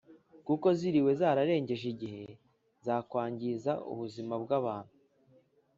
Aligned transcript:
kuko 0.47 0.67
ziriwe 0.79 1.11
zararengeje 1.19 1.85
igihe 1.93 2.23
zakwangiza 2.85 3.71
ubuzima 3.91 4.33
bw’abantu. 4.43 4.93